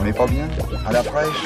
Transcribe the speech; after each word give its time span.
On 0.00 0.04
n'est 0.04 0.12
pas 0.12 0.26
bien 0.26 0.48
À 0.86 0.92
la 0.92 1.02
fraîche 1.02 1.44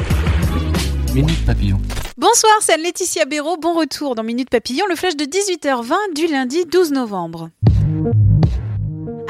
Minute 1.15 1.45
Papillon. 1.47 1.81
Bonsoir, 2.17 2.53
c'est 2.61 2.77
Laetitia 2.77 3.25
Béraud. 3.25 3.57
Bon 3.57 3.75
retour 3.75 4.15
dans 4.15 4.23
Minute 4.23 4.51
Papillon, 4.51 4.85
le 4.89 4.97
flash 4.97 5.17
de 5.17 5.25
18h20 5.25 6.15
du 6.15 6.27
lundi 6.27 6.65
12 6.67 6.93
novembre. 6.93 7.51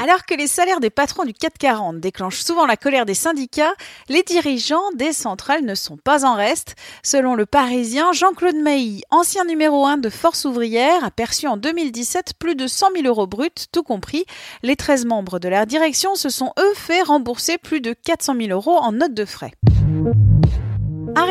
Alors 0.03 0.25
que 0.25 0.33
les 0.33 0.47
salaires 0.47 0.81
des 0.81 0.89
patrons 0.89 1.23
du 1.23 1.33
440 1.33 2.01
déclenchent 2.01 2.41
souvent 2.41 2.65
la 2.65 2.75
colère 2.75 3.05
des 3.05 3.13
syndicats, 3.13 3.73
les 4.09 4.21
dirigeants 4.21 4.91
des 4.95 5.13
centrales 5.13 5.63
ne 5.63 5.75
sont 5.75 5.95
pas 5.95 6.25
en 6.25 6.35
reste. 6.35 6.75
Selon 7.03 7.35
le 7.35 7.45
Parisien, 7.45 8.11
Jean-Claude 8.11 8.57
Mailly, 8.57 9.03
ancien 9.11 9.45
numéro 9.45 9.85
1 9.85 9.95
de 9.99 10.09
Force 10.09 10.43
ouvrière, 10.43 11.05
a 11.05 11.09
perçu 11.09 11.47
en 11.47 11.55
2017 11.55 12.33
plus 12.37 12.55
de 12.55 12.67
100 12.67 12.87
000 12.97 13.07
euros 13.07 13.27
bruts, 13.27 13.47
tout 13.71 13.83
compris. 13.83 14.25
Les 14.61 14.75
13 14.75 15.05
membres 15.05 15.39
de 15.39 15.47
la 15.47 15.65
direction 15.65 16.15
se 16.15 16.27
sont 16.27 16.51
eux 16.59 16.73
fait 16.75 17.01
rembourser 17.01 17.57
plus 17.57 17.79
de 17.79 17.93
400 17.93 18.35
000 18.41 18.49
euros 18.49 18.75
en 18.75 18.91
notes 18.91 19.13
de 19.13 19.23
frais. 19.23 19.53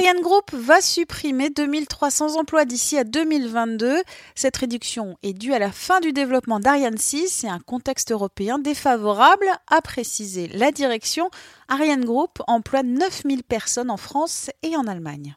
Ariane 0.02 0.20
Group 0.20 0.50
va 0.52 0.80
supprimer 0.80 1.50
2300 1.50 2.36
emplois 2.36 2.64
d'ici 2.64 2.98
à 2.98 3.04
2022. 3.04 4.02
Cette 4.34 4.56
réduction 4.56 5.16
est 5.22 5.32
due 5.32 5.54
à 5.54 5.60
la 5.60 5.70
fin 5.70 6.00
du 6.00 6.12
développement 6.12 6.58
d'Ariane 6.58 6.98
6 6.98 7.44
et 7.44 7.48
un 7.48 7.60
contexte 7.60 8.10
européen 8.10 8.58
défavorable, 8.58 9.46
a 9.70 9.80
précisé 9.80 10.48
la 10.48 10.72
direction. 10.72 11.30
Ariane 11.68 12.04
Group 12.04 12.42
emploie 12.48 12.82
9000 12.82 13.44
personnes 13.44 13.92
en 13.92 13.96
France 13.96 14.50
et 14.64 14.74
en 14.74 14.88
Allemagne. 14.88 15.36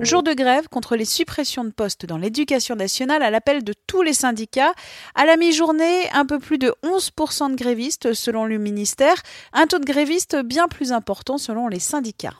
Jour 0.00 0.22
de 0.22 0.32
grève 0.32 0.68
contre 0.68 0.94
les 0.94 1.04
suppressions 1.04 1.64
de 1.64 1.70
postes 1.70 2.06
dans 2.06 2.18
l'éducation 2.18 2.76
nationale 2.76 3.24
à 3.24 3.30
l'appel 3.30 3.64
de 3.64 3.74
tous 3.88 4.02
les 4.02 4.12
syndicats. 4.12 4.72
À 5.16 5.26
la 5.26 5.36
mi-journée, 5.36 6.08
un 6.12 6.26
peu 6.26 6.38
plus 6.38 6.58
de 6.58 6.72
11% 6.84 7.50
de 7.50 7.56
grévistes 7.56 8.14
selon 8.14 8.44
le 8.44 8.58
ministère, 8.58 9.20
un 9.52 9.66
taux 9.66 9.80
de 9.80 9.84
grévistes 9.84 10.36
bien 10.36 10.68
plus 10.68 10.92
important 10.92 11.38
selon 11.38 11.66
les 11.66 11.80
syndicats. 11.80 12.34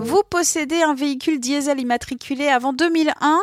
Vous 0.00 0.22
possédez 0.30 0.80
un 0.80 0.94
véhicule 0.94 1.40
diesel 1.40 1.80
immatriculé 1.80 2.46
avant 2.46 2.72
2001 2.72 3.40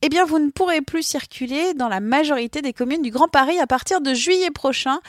Eh 0.00 0.08
bien, 0.08 0.24
vous 0.24 0.38
ne 0.38 0.50
pourrez 0.50 0.80
plus 0.80 1.02
circuler 1.02 1.74
dans 1.74 1.88
la 1.88 2.00
majorité 2.00 2.62
des 2.62 2.72
communes 2.72 3.02
du 3.02 3.10
Grand 3.10 3.28
Paris 3.28 3.58
à 3.58 3.66
partir 3.66 4.00
de 4.00 4.14
juillet 4.14 4.50
prochain. 4.50 5.00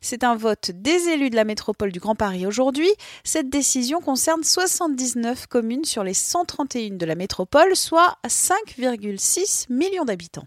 C'est 0.00 0.24
un 0.24 0.34
vote 0.34 0.70
des 0.72 1.08
élus 1.08 1.30
de 1.30 1.36
la 1.36 1.44
métropole 1.44 1.92
du 1.92 2.00
Grand 2.00 2.14
Paris 2.14 2.46
aujourd'hui. 2.46 2.90
Cette 3.22 3.50
décision 3.50 4.00
concerne 4.00 4.44
79 4.44 5.46
communes 5.46 5.84
sur 5.84 6.02
les 6.04 6.14
131 6.14 6.96
de 6.96 7.06
la 7.06 7.16
métropole, 7.16 7.76
soit 7.76 8.16
5,6 8.26 9.66
millions 9.68 10.04
d'habitants. 10.04 10.46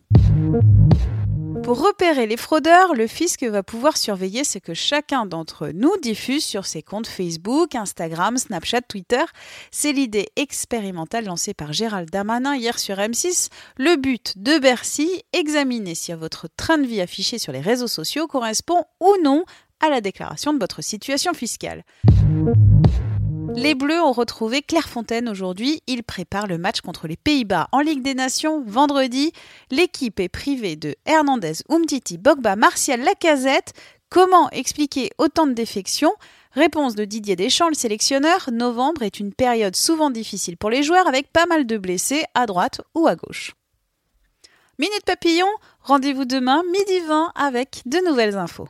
Pour 1.63 1.85
repérer 1.85 2.25
les 2.25 2.37
fraudeurs, 2.37 2.93
le 2.95 3.07
fisc 3.07 3.43
va 3.43 3.63
pouvoir 3.63 3.97
surveiller 3.97 4.43
ce 4.43 4.57
que 4.57 4.73
chacun 4.73 5.25
d'entre 5.25 5.69
nous 5.69 5.95
diffuse 6.01 6.43
sur 6.43 6.65
ses 6.65 6.81
comptes 6.81 7.07
Facebook, 7.07 7.75
Instagram, 7.75 8.37
Snapchat, 8.37 8.81
Twitter. 8.81 9.23
C'est 9.71 9.91
l'idée 9.91 10.29
expérimentale 10.35 11.25
lancée 11.25 11.53
par 11.53 11.73
Gérald 11.73 12.09
Damanin 12.09 12.55
hier 12.55 12.79
sur 12.79 12.95
M6. 12.95 13.49
Le 13.77 13.95
but 13.97 14.33
de 14.37 14.57
Bercy, 14.57 15.23
examiner 15.33 15.95
si 15.95 16.11
votre 16.13 16.47
train 16.57 16.77
de 16.77 16.87
vie 16.87 17.01
affiché 17.01 17.37
sur 17.37 17.51
les 17.51 17.61
réseaux 17.61 17.87
sociaux 17.87 18.27
correspond 18.27 18.83
ou 18.99 19.13
non 19.23 19.43
à 19.79 19.89
la 19.89 20.01
déclaration 20.01 20.53
de 20.53 20.59
votre 20.59 20.81
situation 20.81 21.33
fiscale. 21.33 21.83
Les 23.55 23.75
Bleus 23.75 24.01
ont 24.01 24.11
retrouvé 24.11 24.61
Clairefontaine 24.61 25.27
aujourd'hui. 25.27 25.81
Ils 25.87 26.03
préparent 26.03 26.47
le 26.47 26.57
match 26.57 26.81
contre 26.81 27.07
les 27.07 27.17
Pays-Bas 27.17 27.67
en 27.71 27.79
Ligue 27.79 28.01
des 28.01 28.13
Nations 28.13 28.63
vendredi. 28.65 29.31
L'équipe 29.71 30.19
est 30.19 30.29
privée 30.29 30.75
de 30.75 30.95
Hernandez, 31.05 31.53
Umtiti, 31.69 32.17
Bogba, 32.17 32.55
Martial, 32.55 33.01
Lacazette. 33.01 33.73
Comment 34.09 34.49
expliquer 34.51 35.09
autant 35.17 35.47
de 35.47 35.53
défections? 35.53 36.13
Réponse 36.53 36.95
de 36.95 37.05
Didier 37.05 37.35
Deschamps, 37.35 37.69
le 37.69 37.75
sélectionneur. 37.75 38.49
Novembre 38.51 39.03
est 39.03 39.19
une 39.19 39.33
période 39.33 39.75
souvent 39.75 40.09
difficile 40.09 40.57
pour 40.57 40.69
les 40.69 40.83
joueurs 40.83 41.07
avec 41.07 41.31
pas 41.31 41.45
mal 41.45 41.65
de 41.67 41.77
blessés 41.77 42.23
à 42.33 42.45
droite 42.45 42.81
ou 42.95 43.07
à 43.07 43.15
gauche. 43.15 43.53
Minute 44.79 45.03
Papillon, 45.05 45.49
rendez-vous 45.81 46.25
demain 46.25 46.63
midi 46.71 46.99
20 47.05 47.33
avec 47.35 47.81
de 47.85 47.97
nouvelles 48.07 48.37
infos. 48.37 48.69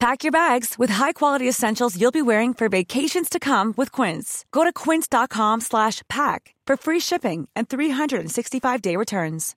Pack 0.00 0.24
your 0.24 0.32
bags 0.32 0.78
with 0.78 0.88
high-quality 0.88 1.46
essentials 1.46 2.00
you'll 2.00 2.10
be 2.10 2.22
wearing 2.22 2.54
for 2.54 2.70
vacations 2.70 3.28
to 3.28 3.38
come 3.38 3.74
with 3.76 3.92
Quince. 3.92 4.46
Go 4.50 4.64
to 4.64 4.72
quince.com 4.72 5.60
slash 5.60 6.00
pack 6.08 6.54
for 6.66 6.78
free 6.78 7.00
shipping 7.00 7.48
and 7.54 7.68
365-day 7.68 8.96
returns. 8.96 9.54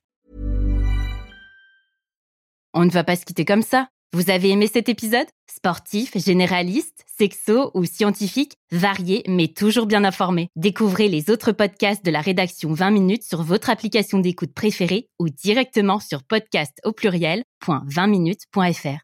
On 2.74 2.84
ne 2.84 2.90
va 2.90 3.06
pas 3.06 3.16
se 3.16 3.24
quitter 3.24 3.46
comme 3.46 3.62
ça. 3.62 3.88
Vous 4.12 4.30
avez 4.30 4.50
aimé 4.50 4.68
cet 4.68 4.90
épisode? 4.90 5.28
Sportif, 5.50 6.18
généraliste, 6.18 7.06
sexo 7.18 7.72
ou 7.74 7.86
scientifique, 7.86 8.58
varié 8.70 9.24
mais 9.30 9.48
toujours 9.48 9.86
bien 9.86 10.04
informé. 10.04 10.50
Découvrez 10.58 11.08
les 11.08 11.30
autres 11.30 11.54
podcasts 11.54 12.04
de 12.04 12.12
la 12.12 12.20
rédaction 12.20 12.74
20 12.74 12.92
minutes 12.92 13.24
sur 13.24 13.44
votre 13.44 13.70
application 13.70 14.20
d'écoute 14.20 14.54
préférée 14.54 15.08
ou 15.20 15.30
directement 15.30 16.02
sur 16.02 16.22
podcast 16.22 16.82
au 16.84 16.92
pluriel.20minutes.fr 16.92 19.04